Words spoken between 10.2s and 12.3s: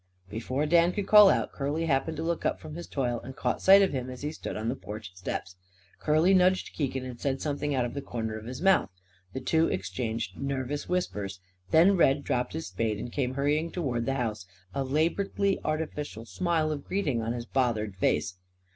nervous whispers; then Red